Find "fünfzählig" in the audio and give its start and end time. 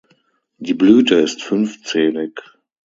1.43-2.41